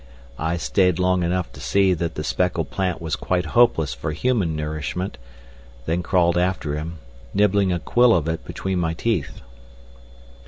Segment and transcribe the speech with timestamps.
[0.39, 4.55] I stayed long enough to see that the speckled plant was quite hopeless for human
[4.55, 5.19] nourishment,
[5.85, 6.97] then crawled after him,
[7.35, 9.41] nibbling a quill of it between my teeth.